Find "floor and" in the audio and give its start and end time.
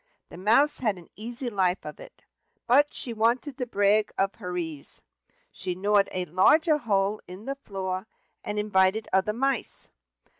7.53-8.57